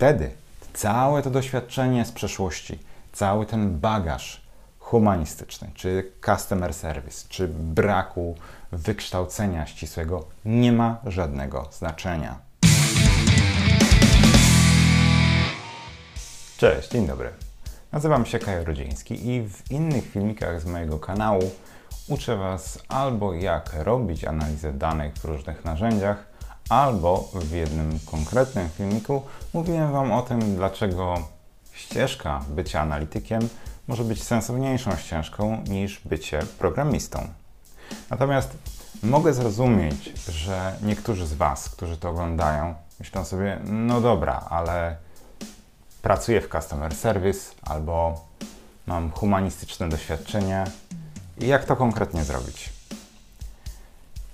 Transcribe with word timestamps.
wtedy 0.00 0.30
całe 0.72 1.22
to 1.22 1.30
doświadczenie 1.30 2.04
z 2.04 2.12
przeszłości, 2.12 2.78
cały 3.12 3.46
ten 3.46 3.78
bagaż 3.78 4.42
humanistyczny, 4.78 5.70
czy 5.74 6.12
customer 6.24 6.74
service, 6.74 7.26
czy 7.28 7.48
braku 7.48 8.34
wykształcenia 8.72 9.66
ścisłego 9.66 10.24
nie 10.44 10.72
ma 10.72 10.98
żadnego 11.06 11.68
znaczenia. 11.72 12.38
Cześć, 16.56 16.90
dzień 16.90 17.06
dobry. 17.06 17.30
Nazywam 17.92 18.26
się 18.26 18.38
Kajo 18.38 18.64
Rodzieński 18.64 19.28
i 19.28 19.42
w 19.42 19.70
innych 19.70 20.10
filmikach 20.10 20.60
z 20.60 20.64
mojego 20.64 20.98
kanału 20.98 21.50
uczę 22.08 22.36
Was 22.36 22.78
albo 22.88 23.34
jak 23.34 23.72
robić 23.78 24.24
analizę 24.24 24.72
danych 24.72 25.14
w 25.14 25.24
różnych 25.24 25.64
narzędziach, 25.64 26.29
albo 26.70 27.28
w 27.34 27.50
jednym 27.50 27.98
konkretnym 28.10 28.68
filmiku 28.68 29.22
mówiłem 29.54 29.92
Wam 29.92 30.12
o 30.12 30.22
tym, 30.22 30.56
dlaczego 30.56 31.14
ścieżka 31.72 32.44
bycia 32.48 32.80
analitykiem 32.80 33.48
może 33.88 34.04
być 34.04 34.22
sensowniejszą 34.22 34.96
ścieżką 34.96 35.64
niż 35.68 36.00
bycie 36.04 36.42
programistą. 36.58 37.28
Natomiast 38.10 38.50
mogę 39.02 39.34
zrozumieć, 39.34 40.12
że 40.28 40.74
niektórzy 40.82 41.26
z 41.26 41.34
Was, 41.34 41.68
którzy 41.68 41.96
to 41.96 42.10
oglądają, 42.10 42.74
myślą 43.00 43.24
sobie, 43.24 43.58
no 43.64 44.00
dobra, 44.00 44.46
ale 44.50 44.96
pracuję 46.02 46.40
w 46.40 46.48
customer 46.48 46.94
service 46.94 47.54
albo 47.62 48.24
mam 48.86 49.10
humanistyczne 49.10 49.88
doświadczenie 49.88 50.64
i 51.38 51.46
jak 51.46 51.64
to 51.64 51.76
konkretnie 51.76 52.24
zrobić? 52.24 52.79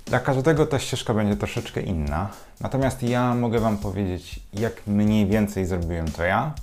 Dla 0.07 0.21
każdego 0.21 0.67
ta 0.67 0.79
ścieżka 0.79 1.15
będzie 1.15 1.37
troszeczkę 1.37 1.81
inna, 1.81 2.31
natomiast 2.61 3.03
ja 3.03 3.35
mogę 3.35 3.61
Wam 3.61 3.79
powiedzieć, 3.79 4.41
jak 4.53 4.87
mniej 4.87 5.27
więcej 5.27 5.67
zrobiłem 5.67 6.13
to 6.13 6.23
ja. 6.23 6.55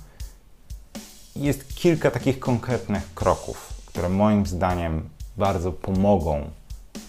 Jest 1.36 1.74
kilka 1.74 2.10
takich 2.10 2.38
konkretnych 2.38 3.14
kroków, 3.14 3.74
które 3.86 4.08
moim 4.08 4.46
zdaniem 4.46 5.08
bardzo 5.36 5.72
pomogą 5.72 6.50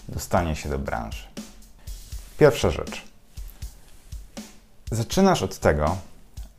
dostanie 0.08 0.56
się 0.56 0.68
do 0.68 0.78
branży. 0.78 1.24
Pierwsza 2.38 2.70
rzecz. 2.70 3.02
Zaczynasz 4.90 5.42
od 5.42 5.58
tego, 5.58 5.96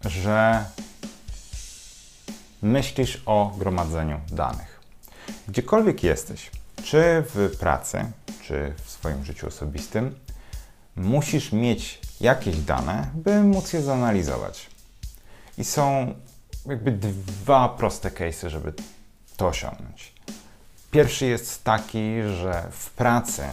że 0.06 0.66
myślisz 2.62 3.22
o 3.26 3.56
gromadzeniu 3.58 4.20
danych. 4.32 4.80
Gdziekolwiek 5.48 6.04
jesteś, 6.04 6.52
czy 6.84 7.24
w 7.34 7.58
pracy, 7.60 8.12
czy 8.48 8.74
w 8.84 8.90
swoim 8.90 9.26
życiu 9.26 9.48
osobistym, 9.48 10.16
musisz 10.96 11.52
mieć 11.52 12.00
jakieś 12.22 12.58
dane, 12.58 13.10
by 13.14 13.44
móc 13.44 13.74
je 13.74 13.82
zanalizować. 13.82 14.70
I 15.58 15.64
są 15.64 16.14
jakby 16.66 16.92
dwa 16.92 17.70
proste 17.70 18.10
case'y, 18.10 18.50
żeby 18.50 18.74
to 19.38 19.48
osiągnąć. 19.48 20.14
Pierwszy 20.92 21.26
jest 21.26 21.64
taki, 21.64 22.24
że 22.42 22.68
w 22.72 22.90
pracy 22.90 23.44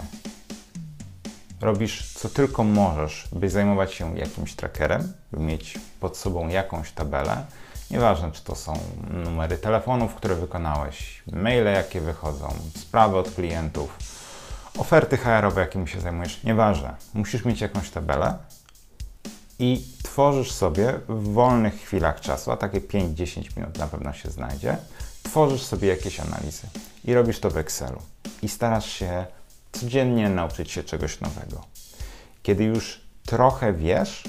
robisz 1.60 2.12
co 2.12 2.28
tylko 2.28 2.64
możesz, 2.64 3.28
by 3.32 3.50
zajmować 3.50 3.94
się 3.94 4.18
jakimś 4.18 4.54
trackerem, 4.54 5.12
by 5.32 5.40
mieć 5.40 5.78
pod 6.00 6.16
sobą 6.16 6.48
jakąś 6.48 6.92
tabelę. 6.92 7.46
Nieważne, 7.90 8.32
czy 8.32 8.44
to 8.44 8.54
są 8.54 8.78
numery 9.24 9.58
telefonów, 9.58 10.14
które 10.14 10.34
wykonałeś, 10.34 11.22
maile, 11.32 11.64
jakie 11.64 12.00
wychodzą, 12.00 12.54
sprawy 12.78 13.16
od 13.16 13.30
klientów, 13.30 13.98
oferty 14.78 15.16
HR-owe, 15.16 15.60
jakimi 15.60 15.88
się 15.88 16.00
zajmujesz, 16.00 16.42
nieważne. 16.42 16.94
Musisz 17.14 17.44
mieć 17.44 17.60
jakąś 17.60 17.90
tabelę 17.90 18.38
i 19.58 19.84
tworzysz 20.02 20.52
sobie 20.52 21.00
w 21.08 21.32
wolnych 21.32 21.74
chwilach 21.74 22.20
czasu, 22.20 22.50
a 22.50 22.56
takie 22.56 22.80
5-10 22.80 23.56
minut 23.56 23.78
na 23.78 23.86
pewno 23.86 24.12
się 24.12 24.30
znajdzie, 24.30 24.76
tworzysz 25.22 25.62
sobie 25.62 25.88
jakieś 25.88 26.20
analizy 26.20 26.66
i 27.04 27.14
robisz 27.14 27.40
to 27.40 27.50
w 27.50 27.56
Excelu. 27.56 28.02
I 28.42 28.48
starasz 28.48 28.92
się 28.92 29.26
codziennie 29.72 30.28
nauczyć 30.28 30.70
się 30.70 30.84
czegoś 30.84 31.20
nowego. 31.20 31.64
Kiedy 32.42 32.64
już 32.64 33.00
trochę 33.26 33.72
wiesz, 33.72 34.24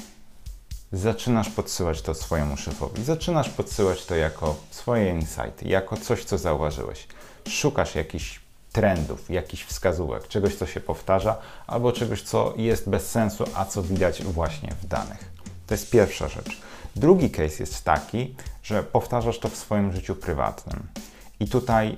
zaczynasz 0.91 1.49
podsyłać 1.49 2.01
to 2.01 2.13
swojemu 2.13 2.57
szefowi. 2.57 3.03
Zaczynasz 3.03 3.49
podsyłać 3.49 4.05
to 4.05 4.15
jako 4.15 4.55
swoje 4.71 5.09
insighty, 5.09 5.67
jako 5.67 5.97
coś, 5.97 6.23
co 6.23 6.37
zauważyłeś. 6.37 7.07
Szukasz 7.47 7.95
jakichś 7.95 8.44
trendów, 8.75 9.29
jakichś 9.29 9.63
wskazówek, 9.63 10.27
czegoś, 10.27 10.55
co 10.55 10.65
się 10.65 10.79
powtarza, 10.79 11.37
albo 11.67 11.91
czegoś, 11.91 12.21
co 12.21 12.53
jest 12.57 12.89
bez 12.89 13.11
sensu, 13.11 13.43
a 13.53 13.65
co 13.65 13.83
widać 13.83 14.23
właśnie 14.23 14.73
w 14.81 14.87
danych. 14.87 15.31
To 15.67 15.73
jest 15.73 15.89
pierwsza 15.89 16.27
rzecz. 16.27 16.57
Drugi 16.95 17.29
case 17.29 17.55
jest 17.59 17.83
taki, 17.83 18.35
że 18.63 18.83
powtarzasz 18.83 19.39
to 19.39 19.49
w 19.49 19.55
swoim 19.55 19.93
życiu 19.93 20.15
prywatnym. 20.15 20.87
I 21.39 21.47
tutaj 21.47 21.97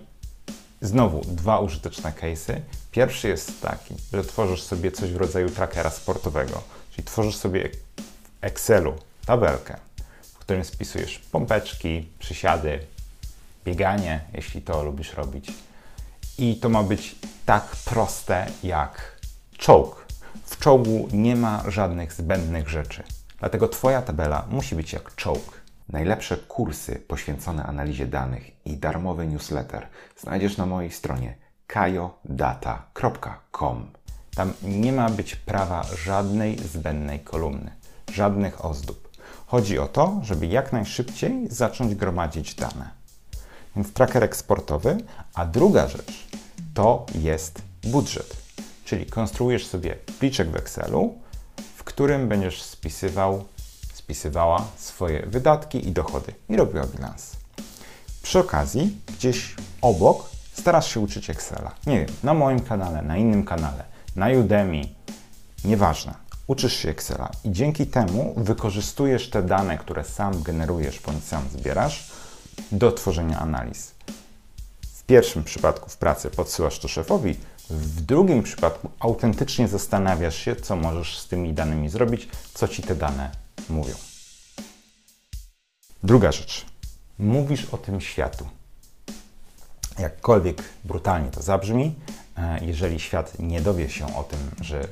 znowu 0.82 1.22
dwa 1.22 1.60
użyteczne 1.60 2.12
case'y. 2.12 2.62
Pierwszy 2.92 3.28
jest 3.28 3.62
taki, 3.62 3.96
że 4.14 4.24
tworzysz 4.24 4.62
sobie 4.62 4.92
coś 4.92 5.12
w 5.12 5.18
rodzaju 5.18 5.50
trackera 5.50 5.90
sportowego, 5.90 6.62
czyli 6.92 7.04
tworzysz 7.04 7.36
sobie 7.36 7.70
w 7.70 8.44
Excelu 8.44 8.94
tabelkę, 9.26 9.78
w 10.22 10.38
którym 10.38 10.66
spisujesz 10.66 11.20
pompeczki, 11.20 12.08
przysiady, 12.20 12.80
bieganie, 13.66 14.22
jeśli 14.34 14.62
to 14.62 14.84
lubisz 14.84 15.14
robić, 15.14 15.52
i 16.38 16.56
to 16.56 16.70
ma 16.70 16.84
być 16.84 17.16
tak 17.46 17.64
proste 17.86 18.48
jak 18.64 19.20
czołg. 19.58 20.06
W 20.46 20.60
czołgu 20.60 21.08
nie 21.14 21.36
ma 21.36 21.64
żadnych 21.68 22.14
zbędnych 22.14 22.70
rzeczy. 22.70 23.04
Dlatego 23.40 23.68
Twoja 23.68 24.02
tabela 24.02 24.46
musi 24.50 24.76
być 24.76 24.94
jak 24.94 25.16
czołg. 25.16 25.62
Najlepsze 25.90 26.38
kursy 26.38 26.96
poświęcone 27.08 27.64
analizie 27.64 28.06
danych 28.06 28.66
i 28.66 28.78
darmowy 28.78 29.28
newsletter 29.28 29.88
znajdziesz 30.18 30.58
na 30.58 30.66
mojej 30.66 30.92
stronie 30.92 31.38
kajodata.com. 31.68 33.12
Tam 34.36 34.54
nie 34.64 34.94
ma 34.94 35.10
być 35.10 35.36
prawa 35.36 35.84
żadnej 36.06 36.60
zbędnej 36.60 37.20
kolumny, 37.20 37.72
żadnych 38.14 38.66
ozdób. 38.66 39.08
Chodzi 39.46 39.80
o 39.80 39.88
to, 39.88 40.20
żeby 40.24 40.48
jak 40.48 40.74
najszybciej 40.74 41.48
zacząć 41.50 41.96
gromadzić 41.96 42.56
dane. 42.56 42.97
Więc 43.78 43.94
tracker 43.94 44.24
eksportowy, 44.24 44.98
a 45.34 45.46
druga 45.46 45.88
rzecz 45.88 46.28
to 46.74 47.06
jest 47.16 47.62
budżet. 47.84 48.38
Czyli 48.86 49.06
konstruujesz 49.06 49.68
sobie 49.68 49.96
pliczek 50.20 50.50
w 50.50 50.56
Excelu, 50.56 51.16
w 51.76 51.84
którym 51.84 52.28
będziesz 52.28 52.62
spisywał, 52.62 53.46
spisywała 53.94 54.68
swoje 54.78 55.26
wydatki 55.26 55.88
i 55.88 55.92
dochody 55.92 56.34
i 56.50 56.56
robiła 56.56 56.86
bilans. 56.86 57.32
Przy 58.24 58.40
okazji, 58.40 58.98
gdzieś 59.18 59.56
obok 59.82 60.30
starasz 60.54 60.94
się 60.94 61.00
uczyć 61.00 61.30
Excela. 61.30 61.72
Nie 61.88 62.00
wiem, 62.00 62.16
na 62.24 62.34
moim 62.34 62.60
kanale, 62.60 63.02
na 63.02 63.18
innym 63.18 63.46
kanale, 63.46 63.84
na 64.16 64.28
Udemy, 64.30 64.82
nieważne. 65.66 66.14
Uczysz 66.48 66.74
się 66.74 66.90
Excela 66.90 67.32
i 67.44 67.52
dzięki 67.52 67.88
temu 67.88 68.34
wykorzystujesz 68.38 69.30
te 69.30 69.44
dane, 69.44 69.78
które 69.78 70.04
sam 70.04 70.44
generujesz 70.44 71.00
bądź 71.00 71.24
sam 71.24 71.44
zbierasz 71.54 72.18
do 72.72 72.92
tworzenia 72.92 73.40
analiz 73.40 73.98
pierwszym 75.08 75.44
przypadku 75.44 75.90
w 75.90 75.98
pracy 75.98 76.30
podsyłasz 76.30 76.80
to 76.80 76.88
szefowi, 76.88 77.36
w 77.70 78.02
drugim 78.02 78.44
przypadku 78.44 78.90
autentycznie 79.00 79.68
zastanawiasz 79.68 80.36
się, 80.36 80.56
co 80.56 80.76
możesz 80.76 81.20
z 81.20 81.28
tymi 81.28 81.54
danymi 81.54 81.90
zrobić, 81.90 82.30
co 82.54 82.68
ci 82.68 82.84
te 82.84 82.96
dane 82.96 83.32
mówią. 83.70 83.96
Druga 86.04 86.32
rzecz. 86.32 86.66
Mówisz 87.20 87.66
o 87.66 87.78
tym 87.78 88.02
światu. 88.02 88.48
Jakkolwiek 90.00 90.64
brutalnie 90.84 91.32
to 91.32 91.42
zabrzmi, 91.42 91.96
e, 92.38 92.66
jeżeli 92.66 93.00
świat 93.00 93.40
nie 93.40 93.62
dowie 93.62 93.90
się 93.90 94.16
o 94.16 94.24
tym, 94.24 94.40
że 94.62 94.88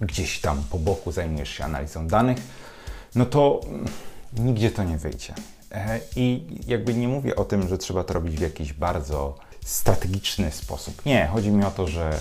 gdzieś 0.00 0.40
tam 0.40 0.62
po 0.70 0.78
boku 0.78 1.12
zajmujesz 1.12 1.48
się 1.48 1.64
analizą 1.64 2.08
danych, 2.08 2.38
no 3.14 3.26
to 3.26 3.60
nigdzie 4.32 4.70
to 4.70 4.84
nie 4.84 4.98
wyjdzie. 4.98 5.34
E, 5.76 6.00
I 6.16 6.46
jakby 6.66 6.94
nie 6.94 7.08
mówię 7.08 7.36
o 7.36 7.44
tym, 7.44 7.68
że 7.68 7.78
trzeba 7.78 8.04
to 8.04 8.14
robić 8.14 8.36
w 8.36 8.40
jakiś 8.40 8.72
bardzo 8.72 9.38
strategiczny 9.64 10.50
sposób. 10.50 11.06
Nie, 11.06 11.26
chodzi 11.26 11.50
mi 11.50 11.64
o 11.64 11.70
to, 11.70 11.86
że 11.86 12.20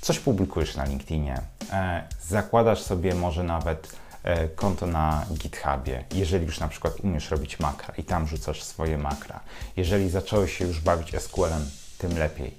coś 0.00 0.18
publikujesz 0.18 0.76
na 0.76 0.84
LinkedInie, 0.84 1.40
e, 1.72 2.02
zakładasz 2.28 2.82
sobie 2.82 3.14
może 3.14 3.44
nawet 3.44 3.92
e, 4.22 4.48
konto 4.48 4.86
na 4.86 5.26
GitHubie, 5.34 6.04
jeżeli 6.14 6.46
już 6.46 6.60
na 6.60 6.68
przykład 6.68 7.00
umiesz 7.00 7.30
robić 7.30 7.60
makra 7.60 7.94
i 7.94 8.04
tam 8.04 8.26
rzucasz 8.26 8.62
swoje 8.62 8.98
makra. 8.98 9.40
Jeżeli 9.76 10.10
zacząłeś 10.10 10.58
się 10.58 10.66
już 10.66 10.80
bawić 10.80 11.14
SQL-em, 11.20 11.70
tym 11.98 12.18
lepiej. 12.18 12.54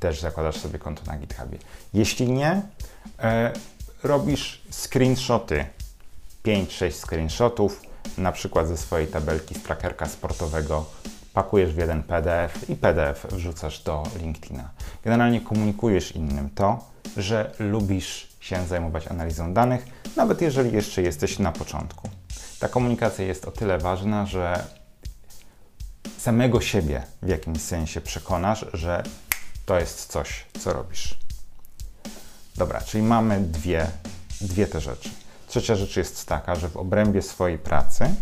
Też 0.00 0.20
zakładasz 0.20 0.56
sobie 0.56 0.78
konto 0.78 1.02
na 1.06 1.18
GitHubie. 1.18 1.58
Jeśli 1.94 2.32
nie, 2.32 2.62
robisz 4.02 4.60
screenshoty, 4.70 5.66
5-6 6.44 6.92
screenshotów, 6.92 7.80
na 8.18 8.32
przykład 8.32 8.68
ze 8.68 8.76
swojej 8.76 9.06
tabelki 9.06 9.54
z 9.54 9.62
trackerka 9.62 10.06
sportowego, 10.06 10.84
pakujesz 11.34 11.72
w 11.72 11.78
jeden 11.78 12.02
PDF 12.02 12.70
i 12.70 12.76
PDF 12.76 13.26
wrzucasz 13.30 13.82
do 13.82 14.02
LinkedIna. 14.20 14.70
Generalnie 15.04 15.40
komunikujesz 15.40 16.12
innym 16.12 16.50
to, 16.50 16.84
że 17.16 17.54
lubisz 17.58 18.28
się 18.40 18.66
zajmować 18.66 19.08
analizą 19.08 19.54
danych, 19.54 19.86
nawet 20.16 20.40
jeżeli 20.40 20.72
jeszcze 20.72 21.02
jesteś 21.02 21.38
na 21.38 21.52
początku. 21.52 22.08
Ta 22.58 22.68
komunikacja 22.68 23.24
jest 23.24 23.44
o 23.44 23.50
tyle 23.50 23.78
ważna, 23.78 24.26
że 24.26 24.64
samego 26.18 26.60
siebie 26.60 27.02
w 27.22 27.28
jakimś 27.28 27.60
sensie 27.60 28.00
przekonasz, 28.00 28.66
że 28.72 29.02
to 29.66 29.80
jest 29.80 30.12
coś, 30.12 30.46
co 30.60 30.72
robisz. 30.72 31.18
Dobra, 32.56 32.80
czyli 32.80 33.04
mamy 33.04 33.40
dwie, 33.40 33.86
dwie 34.40 34.66
te 34.66 34.80
rzeczy. 34.80 35.10
Trzecia 35.54 35.76
rzecz 35.76 35.96
jest 35.96 36.26
taka, 36.26 36.54
że 36.54 36.68
w 36.68 36.76
obrębie 36.76 37.22
swojej 37.22 37.58
pracy 37.58 38.14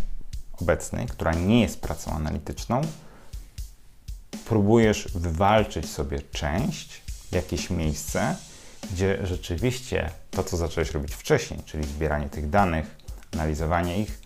obecnej, 0.61 1.07
która 1.07 1.33
nie 1.33 1.61
jest 1.61 1.81
pracą 1.81 2.13
analityczną, 2.13 2.81
próbujesz 4.45 5.09
wywalczyć 5.15 5.91
sobie 5.91 6.23
część, 6.23 7.03
jakieś 7.31 7.71
miejsce, 7.71 8.37
gdzie 8.93 9.27
rzeczywiście 9.27 10.11
to, 10.31 10.45
co 10.45 10.57
zacząłeś 10.57 10.91
robić 10.91 11.15
wcześniej, 11.15 11.61
czyli 11.67 11.85
zbieranie 11.85 12.29
tych 12.29 12.51
danych, 12.51 12.97
analizowanie 13.35 13.99
ich, 13.99 14.21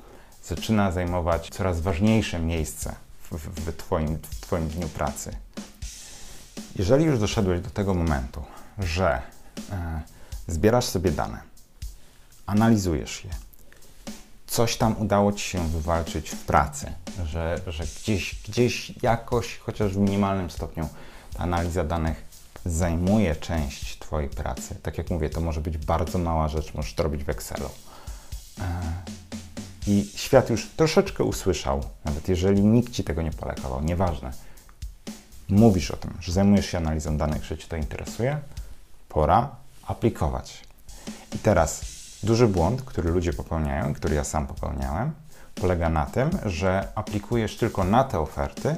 zaczyna 0.45 0.93
zajmować 0.93 1.51
coraz 1.51 1.81
ważniejsze 1.81 2.39
miejsce 2.39 2.95
w, 3.23 3.37
w, 3.37 3.49
w, 3.49 3.77
twoim, 3.77 4.19
w 4.31 4.41
Twoim 4.41 4.69
dniu 4.69 4.89
pracy. 4.89 5.37
Jeżeli 6.77 7.05
już 7.05 7.19
doszedłeś 7.19 7.61
do 7.61 7.71
tego 7.71 7.95
momentu, 7.95 8.43
że 8.79 9.23
e, 9.73 10.03
zbierasz 10.49 10.85
sobie 10.85 11.11
dane, 11.11 11.56
analizujesz 12.47 13.25
je, 13.25 13.31
coś 14.47 14.77
tam 14.77 14.97
udało 14.99 15.33
Ci 15.33 15.45
się 15.51 15.69
wywalczyć 15.69 16.31
w 16.31 16.45
pracy, 16.45 16.93
że, 17.25 17.61
że 17.67 17.85
gdzieś, 18.01 18.37
gdzieś 18.49 18.93
jakoś, 19.03 19.59
chociaż 19.59 19.93
w 19.93 19.97
minimalnym 19.97 20.51
stopniu, 20.51 20.89
ta 21.37 21.43
analiza 21.43 21.85
danych 21.85 22.25
zajmuje 22.67 23.37
część 23.37 23.99
Twojej 23.99 24.29
pracy. 24.29 24.75
Tak 24.83 24.99
jak 24.99 25.11
mówię, 25.11 25.31
to 25.31 25.41
może 25.41 25.61
być 25.61 25.79
bardzo 25.79 26.19
mała 26.19 26.49
rzecz, 26.49 26.75
możesz 26.75 26.95
to 26.95 27.03
robić 27.03 27.25
w 27.25 27.29
Excelu. 27.29 27.71
E, 28.61 28.63
I 29.87 30.11
świat 30.15 30.51
już 30.51 30.69
troszeczkę 30.77 31.25
usłyszał, 31.25 31.85
nawet 32.05 32.29
jeżeli 32.29 32.63
nikt 32.63 32.93
Ci 32.93 33.05
tego 33.05 33.23
nie 33.23 33.31
polekował, 33.31 33.83
nieważne. 33.83 34.33
Mówisz 35.49 35.91
o 35.91 35.97
tym, 35.97 36.15
że 36.21 36.33
zajmujesz 36.33 36.67
się 36.67 36.79
analizą 36.79 37.17
danych, 37.17 37.45
że 37.45 37.59
Cię 37.59 37.69
to 37.69 37.77
interesuje, 37.77 38.39
pora 39.09 39.57
aplikować. 39.87 40.65
I 41.35 41.39
teraz 41.39 41.96
duży 42.23 42.49
błąd, 42.49 42.83
który 42.83 43.11
ludzie 43.11 43.33
popełniają, 43.33 43.95
który 43.95 44.15
ja 44.15 44.25
sam 44.25 44.47
popełniałem, 44.47 45.13
polega 45.55 45.89
na 45.89 46.07
tym, 46.07 46.31
że 46.45 46.89
aplikujesz 46.95 47.57
tylko 47.57 47.85
na 47.85 48.05
te 48.05 48.21
oferty, 48.21 48.75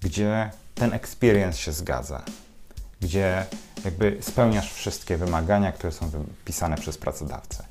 gdzie 0.00 0.50
ten 0.74 0.92
experience 0.92 1.58
się 1.58 1.72
zgadza, 1.72 2.22
gdzie 3.00 3.46
jakby 3.84 4.18
spełniasz 4.20 4.72
wszystkie 4.72 5.16
wymagania, 5.16 5.72
które 5.72 5.92
są 5.92 6.08
wypisane 6.08 6.76
przez 6.76 6.98
pracodawcę. 6.98 7.64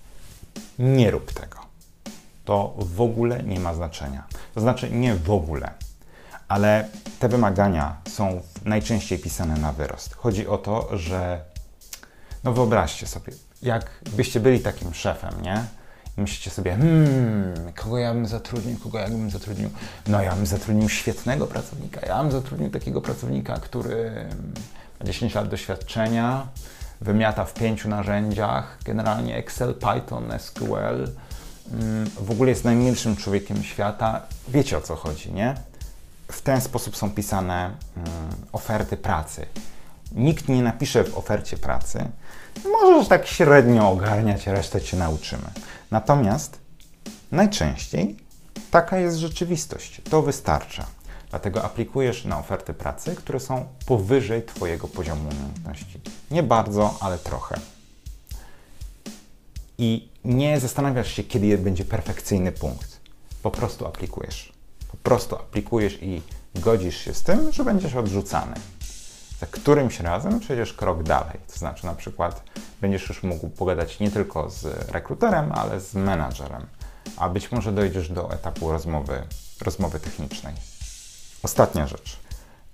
Nie 0.80 1.12
rób 1.12 1.34
tego. 1.34 1.58
To 2.46 2.74
w 2.78 3.02
ogóle 3.02 3.44
nie 3.44 3.60
ma 3.60 3.74
znaczenia. 3.74 4.24
To 4.54 4.62
znaczy 4.62 4.92
nie 4.92 5.16
w 5.16 5.32
ogóle, 5.32 5.72
ale 6.48 6.90
te 7.20 7.30
wymagania 7.30 7.96
są 8.10 8.42
najczęściej 8.66 9.20
pisane 9.20 9.58
na 9.58 9.72
wyrost. 9.72 10.16
Chodzi 10.16 10.48
o 10.48 10.58
to, 10.58 10.98
że 10.98 11.44
no 12.44 12.54
wyobraźcie 12.54 13.08
sobie, 13.08 13.34
jakbyście 13.66 14.40
byli 14.40 14.60
takim 14.60 14.94
szefem, 14.94 15.42
nie? 15.42 15.66
I 16.18 16.22
myślicie 16.22 16.52
sobie, 16.52 16.72
hmm, 16.72 17.74
kogo 17.76 17.98
ja 17.98 18.14
bym 18.14 18.26
zatrudnił, 18.26 18.78
kogo 18.78 19.00
ja 19.00 19.08
bym 19.08 19.30
zatrudnił? 19.30 19.70
No 20.08 20.22
ja 20.22 20.36
bym 20.36 20.46
zatrudnił 20.46 20.90
świetnego 20.90 21.48
pracownika, 21.48 22.02
ja 22.08 22.24
bym 22.24 22.32
zatrudnił 22.32 22.70
takiego 22.70 23.02
pracownika, 23.02 23.60
który 23.60 24.26
ma 25.00 25.06
10 25.06 25.36
lat 25.36 25.50
doświadczenia, 25.50 26.48
wymiata 27.02 27.46
w 27.46 27.54
pięciu 27.54 27.90
narzędziach, 27.90 28.78
generalnie 28.86 29.38
Excel, 29.38 29.74
Python, 29.74 30.32
SQL, 30.40 31.12
mm, 31.72 32.10
w 32.20 32.32
ogóle 32.32 32.50
jest 32.50 32.64
najmilszym 32.64 33.16
człowiekiem 33.16 33.64
świata. 33.64 34.22
Wiecie 34.48 34.78
o 34.78 34.82
co 34.82 34.96
chodzi, 34.96 35.34
nie? 35.34 35.56
W 36.32 36.42
ten 36.42 36.62
sposób 36.62 36.98
są 36.98 37.12
pisane 37.12 37.72
mm, 37.98 38.10
oferty 38.52 38.98
pracy. 38.98 39.46
Nikt 40.16 40.50
nie 40.50 40.64
napisze 40.64 41.04
w 41.04 41.18
ofercie 41.18 41.58
pracy, 41.58 42.06
możesz 42.64 43.08
tak 43.08 43.28
średnio 43.28 43.90
ogarniać, 43.90 44.48
resztę 44.48 44.82
cię 44.82 44.98
nauczymy. 44.98 45.50
Natomiast 45.92 46.60
najczęściej 47.32 48.18
taka 48.72 48.98
jest 48.98 49.18
rzeczywistość. 49.18 50.02
To 50.10 50.22
wystarcza. 50.22 50.86
Dlatego 51.30 51.64
aplikujesz 51.64 52.26
na 52.26 52.40
oferty 52.40 52.74
pracy, 52.74 53.16
które 53.16 53.40
są 53.40 53.66
powyżej 53.86 54.44
Twojego 54.44 54.88
poziomu 54.88 55.30
umiejętności. 55.30 56.02
Nie 56.32 56.44
bardzo, 56.44 56.98
ale 57.00 57.18
trochę. 57.18 57.60
I 59.78 60.10
nie 60.26 60.60
zastanawiasz 60.60 61.12
się, 61.12 61.24
kiedy 61.24 61.58
będzie 61.58 61.86
perfekcyjny 61.86 62.52
punkt. 62.52 63.00
Po 63.44 63.52
prostu 63.52 63.88
aplikujesz. 63.88 64.54
Po 64.92 64.98
prostu 64.98 65.36
aplikujesz 65.36 66.04
i 66.04 66.22
godzisz 66.56 66.98
się 66.98 67.14
z 67.14 67.24
tym, 67.24 67.52
że 67.52 67.66
będziesz 67.66 67.96
odrzucany. 67.96 68.56
Za 69.40 69.46
którymś 69.46 70.00
razem 70.00 70.40
przejdziesz 70.40 70.74
krok 70.74 71.04
dalej. 71.04 71.40
To 71.54 71.60
znaczy, 71.60 71.86
na 71.86 71.94
przykład, 71.94 72.44
będziesz 72.82 73.10
już 73.10 73.24
mógł 73.24 73.50
pogadać 73.50 74.00
nie 74.00 74.12
tylko 74.12 74.50
z 74.50 74.66
rekruterem, 74.92 75.52
ale 75.52 75.80
z 75.80 75.94
menadżerem, 75.94 76.66
a 77.18 77.30
być 77.30 77.52
może 77.52 77.72
dojdziesz 77.72 78.10
do 78.10 78.32
etapu 78.32 78.72
rozmowy, 78.72 79.24
rozmowy 79.62 80.00
technicznej. 80.00 80.54
Ostatnia 81.44 81.88
rzecz. 81.88 82.20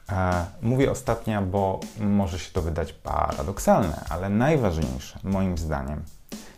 E, 0.09 0.45
mówię 0.61 0.91
ostatnia, 0.91 1.41
bo 1.41 1.79
może 1.99 2.39
się 2.39 2.51
to 2.51 2.61
wydać 2.61 2.93
paradoksalne, 2.93 4.05
ale 4.09 4.29
najważniejsze 4.29 5.19
moim 5.23 5.57
zdaniem 5.57 6.03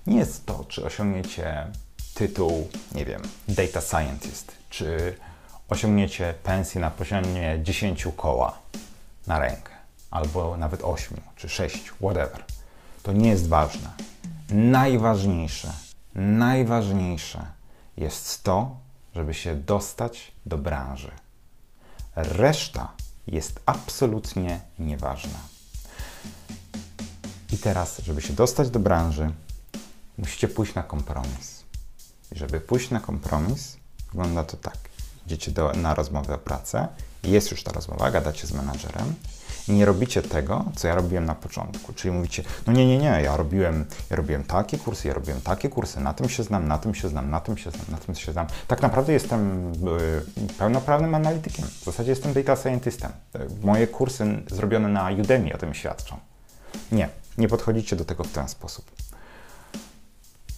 nie 0.08 0.18
jest 0.18 0.46
to, 0.46 0.66
czy 0.68 0.86
osiągniecie 0.86 1.68
tytuł, 2.14 2.70
nie 2.96 3.06
wiem, 3.06 3.22
data 3.48 3.82
scientist, 3.82 4.52
czy 4.70 5.16
osiągniecie 5.70 6.34
pensję 6.44 6.82
na 6.82 6.92
poziomie 6.92 7.60
10 7.64 8.08
koła 8.18 8.60
na 9.28 9.40
rękę, 9.40 9.73
albo 10.14 10.58
nawet 10.58 10.84
8 10.84 11.22
czy 11.36 11.50
6, 11.50 11.90
whatever. 11.90 12.44
To 13.04 13.14
nie 13.14 13.30
jest 13.30 13.48
ważne. 13.48 13.90
Najważniejsze, 14.50 15.74
najważniejsze 16.16 17.46
jest 17.98 18.44
to, 18.44 18.78
żeby 19.16 19.34
się 19.34 19.56
dostać 19.56 20.32
do 20.46 20.58
branży. 20.58 21.12
Reszta 22.16 22.92
jest 23.28 23.60
absolutnie 23.66 24.62
nieważna. 24.80 25.40
I 27.52 27.58
teraz, 27.58 28.02
żeby 28.06 28.22
się 28.22 28.34
dostać 28.34 28.70
do 28.70 28.80
branży, 28.80 29.34
musicie 30.18 30.48
pójść 30.48 30.76
na 30.76 30.84
kompromis. 30.84 31.64
I 32.32 32.38
żeby 32.38 32.62
pójść 32.62 32.90
na 32.90 33.00
kompromis, 33.00 33.78
wygląda 34.12 34.44
to 34.44 34.58
tak. 34.58 34.78
Idziecie 35.26 35.52
do, 35.52 35.72
na 35.72 35.96
rozmowę 35.96 36.36
o 36.36 36.38
pracę, 36.38 36.88
jest 37.24 37.52
już 37.52 37.64
ta 37.64 37.72
rozmowa, 37.72 38.12
gadacie 38.12 38.48
z 38.48 38.52
menadżerem 38.52 39.16
i 39.68 39.72
nie 39.72 39.86
robicie 39.86 40.22
tego, 40.22 40.66
co 40.76 40.88
ja 40.88 40.96
robiłem 40.96 41.26
na 41.26 41.36
początku. 41.36 41.94
Czyli 41.94 42.12
mówicie, 42.12 42.44
no 42.68 42.74
nie, 42.74 42.88
nie, 42.88 42.98
nie, 42.98 43.22
ja 43.24 43.38
robiłem, 43.38 43.86
ja 44.10 44.16
robiłem 44.16 44.44
takie 44.44 44.78
kursy, 44.78 45.08
ja 45.08 45.14
robiłem 45.14 45.42
takie 45.42 45.70
kursy, 45.70 46.00
na 46.00 46.14
tym 46.14 46.30
się 46.30 46.44
znam, 46.44 46.68
na 46.68 46.78
tym 46.78 46.96
się 46.96 47.10
znam, 47.10 47.30
na 47.30 47.40
tym 47.40 47.58
się 47.58 47.72
znam, 47.72 47.86
na 47.90 47.98
tym 47.98 48.16
się 48.16 48.32
znam. 48.32 48.48
Tak 48.68 48.82
naprawdę 48.82 49.14
jestem 49.14 49.72
y, 50.48 50.54
pełnoprawnym 50.58 51.16
analitykiem. 51.16 51.66
W 51.66 51.84
zasadzie 51.84 52.10
jestem 52.10 52.34
data 52.34 52.56
scientistem. 52.56 53.12
Moje 53.64 53.88
kursy 53.88 54.44
zrobione 54.52 54.88
na 54.88 55.10
Udemy 55.12 55.54
o 55.54 55.58
tym 55.58 55.74
świadczą. 55.74 56.18
Nie, 56.92 57.10
nie 57.38 57.48
podchodzicie 57.48 57.96
do 57.96 58.06
tego 58.06 58.24
w 58.24 58.32
ten 58.32 58.50
sposób. 58.50 58.92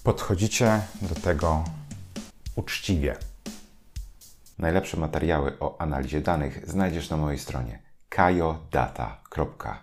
Podchodzicie 0.03 0.81
do 1.01 1.15
tego 1.15 1.63
uczciwie. 2.55 3.15
Najlepsze 4.59 4.97
materiały 4.97 5.59
o 5.59 5.81
analizie 5.81 6.21
danych 6.21 6.69
znajdziesz 6.69 7.09
na 7.09 7.17
mojej 7.17 7.39
stronie 7.39 7.79
kajodata.com. 8.15 9.75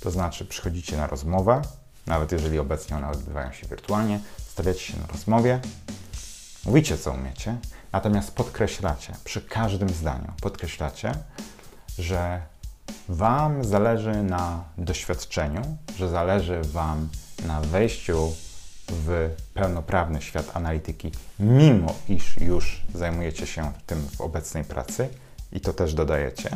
To 0.00 0.10
znaczy, 0.10 0.44
przychodzicie 0.44 0.96
na 0.96 1.06
rozmowę, 1.06 1.62
nawet 2.06 2.32
jeżeli 2.32 2.58
obecnie 2.58 2.96
one 2.96 3.10
odbywają 3.10 3.52
się 3.52 3.66
wirtualnie, 3.66 4.20
stawiacie 4.48 4.80
się 4.80 5.00
na 5.00 5.06
rozmowie, 5.06 5.60
mówicie 6.64 6.98
co 6.98 7.12
umiecie, 7.12 7.56
natomiast 7.92 8.34
podkreślacie 8.34 9.12
przy 9.24 9.42
każdym 9.42 9.88
zdaniu, 9.88 10.32
podkreślacie, 10.42 11.12
że 11.98 12.42
Wam 13.08 13.64
zależy 13.64 14.22
na 14.22 14.64
doświadczeniu, 14.78 15.76
że 15.96 16.08
zależy 16.08 16.62
Wam 16.62 17.08
na 17.46 17.60
wejściu 17.60 18.32
w 18.88 19.30
pełnoprawny 19.54 20.22
świat 20.22 20.56
analityki, 20.56 21.12
mimo 21.38 21.94
iż 22.08 22.36
już 22.36 22.82
zajmujecie 22.94 23.46
się 23.46 23.72
tym 23.86 24.08
w 24.16 24.20
obecnej 24.20 24.64
pracy, 24.64 25.08
i 25.54 25.60
to 25.60 25.72
też 25.72 25.94
dodajecie, 25.94 26.50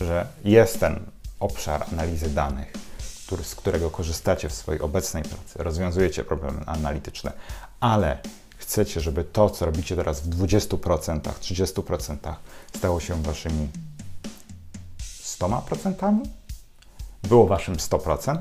że 0.00 0.26
jest 0.44 0.80
ten 0.80 1.00
obszar 1.40 1.86
analizy 1.92 2.30
danych, 2.30 2.72
który, 3.26 3.44
z 3.44 3.54
którego 3.54 3.90
korzystacie 3.90 4.48
w 4.48 4.52
swojej 4.52 4.80
obecnej 4.80 5.22
pracy, 5.22 5.54
rozwiązujecie 5.56 6.24
problemy 6.24 6.60
analityczne, 6.66 7.32
ale 7.80 8.18
chcecie, 8.56 9.00
żeby 9.00 9.24
to, 9.24 9.50
co 9.50 9.66
robicie 9.66 9.96
teraz 9.96 10.20
w 10.20 10.28
20%, 10.28 11.20
30% 11.20 12.34
stało 12.76 13.00
się 13.00 13.22
waszymi 13.22 13.68
100%, 15.24 16.18
było 17.22 17.46
waszym 17.46 17.74
100% 17.76 18.38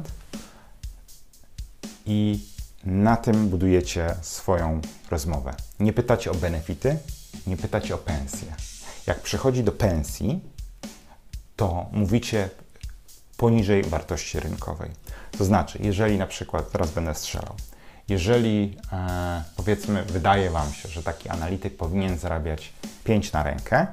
i 2.06 2.40
Na 2.84 3.18
tym 3.18 3.50
budujecie 3.50 4.16
swoją 4.22 4.82
rozmowę. 5.12 5.56
Nie 5.80 5.94
pytacie 5.94 6.32
o 6.32 6.34
benefity, 6.34 6.98
nie 7.48 7.58
pytacie 7.58 7.96
o 7.96 7.98
pensję. 7.98 8.56
Jak 9.10 9.20
przychodzi 9.20 9.64
do 9.64 9.72
pensji, 9.72 10.40
to 11.56 11.86
mówicie 11.92 12.50
poniżej 13.38 13.84
wartości 13.84 14.40
rynkowej. 14.40 14.92
To 15.38 15.46
znaczy, 15.46 15.80
jeżeli 15.82 16.18
na 16.18 16.28
przykład, 16.28 16.72
teraz 16.72 16.92
będę 16.92 17.16
strzelał, 17.16 17.56
jeżeli 18.08 18.78
e, 18.92 19.44
powiedzmy, 19.56 20.04
wydaje 20.04 20.50
Wam 20.50 20.74
się, 20.74 20.90
że 20.90 21.04
taki 21.04 21.30
analityk 21.30 21.78
powinien 21.78 22.18
zarabiać 22.18 22.74
5 23.04 23.32
na 23.32 23.44
rękę, 23.44 23.88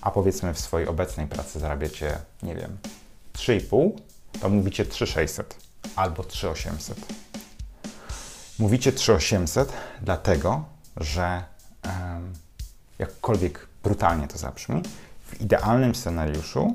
a 0.00 0.10
powiedzmy 0.10 0.54
w 0.54 0.60
swojej 0.60 0.88
obecnej 0.88 1.26
pracy 1.26 1.60
zarabiacie, 1.60 2.18
nie 2.42 2.54
wiem, 2.54 2.78
3,5, 3.34 3.90
to 4.40 4.48
mówicie 4.48 4.84
3600 4.84 5.56
albo 5.96 6.24
3800. 6.24 6.98
Mówicie 8.58 8.92
3800 8.92 9.72
dlatego, 10.02 10.64
że 10.96 11.44
em, 11.82 12.32
jakkolwiek 12.98 13.69
brutalnie 13.82 14.28
to 14.28 14.38
zabrzmi, 14.38 14.82
w 15.26 15.40
idealnym 15.40 15.94
scenariuszu 15.94 16.74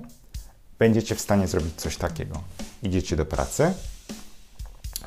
będziecie 0.79 1.15
w 1.15 1.21
stanie 1.21 1.47
zrobić 1.47 1.75
coś 1.75 1.97
takiego. 1.97 2.41
Idziecie 2.83 3.15
do 3.15 3.25
pracy, 3.25 3.73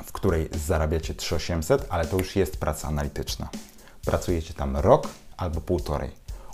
w 0.05 0.11
której 0.11 0.49
zarabiacie 0.65 1.13
3800, 1.13 1.85
ale 1.89 2.05
to 2.05 2.17
już 2.17 2.35
jest 2.35 2.57
praca 2.57 2.87
analityczna. 2.87 3.49
Pracujecie 4.05 4.53
tam 4.53 4.77
rok 4.77 5.07
albo 5.37 5.61
półtorej. 5.61 6.11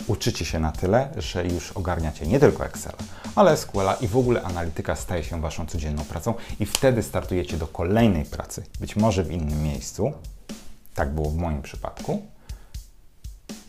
Uczycie 0.08 0.46
się 0.46 0.60
na 0.60 0.72
tyle, 0.72 1.10
że 1.18 1.46
już 1.46 1.72
ogarniacie 1.72 2.28
nie 2.28 2.40
tylko 2.40 2.66
Excel, 2.66 2.94
ale 3.36 3.58
SQL 3.58 3.88
i 4.02 4.08
w 4.08 4.18
ogóle 4.18 4.44
analityka 4.44 4.96
staje 4.96 5.24
się 5.24 5.42
waszą 5.42 5.66
codzienną 5.66 6.04
pracą 6.06 6.34
i 6.60 6.66
wtedy 6.66 7.04
startujecie 7.04 7.58
do 7.58 7.68
kolejnej 7.68 8.26
pracy, 8.26 8.64
być 8.80 8.96
może 8.96 9.24
w 9.24 9.32
innym 9.32 9.64
miejscu. 9.64 10.14
Tak 10.96 11.14
było 11.14 11.30
w 11.30 11.36
moim 11.36 11.62
przypadku. 11.62 12.22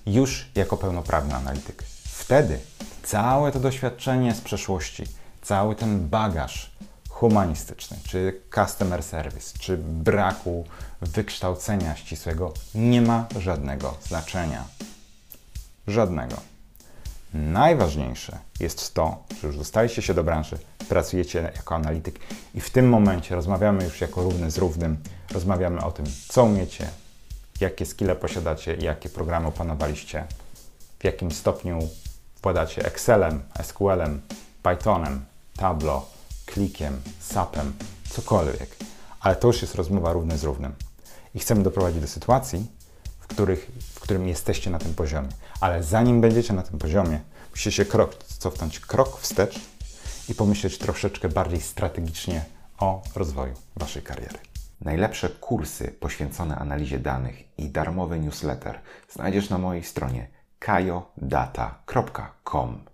Już 0.06 0.50
jako 0.54 0.76
pełnoprawny 0.76 1.34
analityk. 1.34 1.82
Wtedy 2.04 2.58
całe 3.02 3.52
to 3.52 3.60
doświadczenie 3.60 4.34
z 4.34 4.40
przeszłości, 4.40 5.04
cały 5.42 5.74
ten 5.74 6.08
bagaż 6.08 6.70
humanistyczny, 7.08 7.96
czy 8.08 8.40
customer 8.54 9.02
service, 9.02 9.58
czy 9.58 9.76
braku 9.78 10.64
wykształcenia 11.00 11.96
ścisłego 11.96 12.52
nie 12.74 13.02
ma 13.02 13.26
żadnego 13.38 13.94
znaczenia. 14.02 14.64
Żadnego. 15.86 16.36
Najważniejsze 17.34 18.38
jest 18.60 18.94
to, 18.94 19.24
że 19.40 19.46
już 19.46 19.56
dostaliście 19.56 20.02
się 20.02 20.14
do 20.14 20.24
branży, 20.24 20.58
pracujecie 20.88 21.52
jako 21.56 21.74
analityk 21.74 22.18
i 22.54 22.60
w 22.60 22.70
tym 22.70 22.88
momencie 22.88 23.34
rozmawiamy 23.34 23.84
już 23.84 24.00
jako 24.00 24.22
równy 24.22 24.50
z 24.50 24.58
równym, 24.58 24.96
rozmawiamy 25.32 25.84
o 25.84 25.90
tym, 25.90 26.06
co 26.28 26.44
umiecie, 26.44 26.88
jakie 27.60 27.86
skille 27.86 28.16
posiadacie, 28.16 28.74
jakie 28.74 29.08
programy 29.08 29.46
opanowaliście, 29.46 30.24
w 30.98 31.04
jakim 31.04 31.32
stopniu 31.32 31.88
wkładacie 32.34 32.86
Excelem, 32.86 33.42
SQL-em, 33.62 34.20
Pythonem, 34.62 35.24
Tableau, 35.56 36.02
klikiem, 36.46 37.00
SAP-em, 37.20 37.72
cokolwiek. 38.10 38.76
Ale 39.20 39.36
to 39.36 39.46
już 39.46 39.62
jest 39.62 39.74
rozmowa 39.74 40.12
równy 40.12 40.38
z 40.38 40.44
równym. 40.44 40.72
I 41.34 41.38
chcemy 41.38 41.62
doprowadzić 41.62 42.00
do 42.00 42.08
sytuacji, 42.08 42.66
w, 43.20 43.26
których, 43.26 43.70
w 43.94 44.00
którym 44.00 44.28
jesteście 44.28 44.70
na 44.70 44.78
tym 44.78 44.94
poziomie. 44.94 45.28
Ale 45.60 45.82
zanim 45.82 46.20
będziecie 46.20 46.52
na 46.52 46.62
tym 46.62 46.78
poziomie, 46.78 47.20
musicie 47.50 47.84
krok, 47.84 48.24
cofnąć 48.24 48.80
krok 48.80 49.20
wstecz 49.20 49.60
i 50.28 50.34
pomyśleć 50.34 50.78
troszeczkę 50.78 51.28
bardziej 51.28 51.60
strategicznie 51.60 52.44
o 52.78 53.02
rozwoju 53.14 53.54
waszej 53.76 54.02
kariery. 54.02 54.55
Najlepsze 54.80 55.28
kursy 55.28 55.96
poświęcone 56.00 56.56
analizie 56.56 56.98
danych 56.98 57.58
i 57.58 57.68
darmowy 57.68 58.18
newsletter 58.18 58.80
znajdziesz 59.08 59.50
na 59.50 59.58
mojej 59.58 59.84
stronie 59.84 60.28
kajodata.com. 60.58 62.84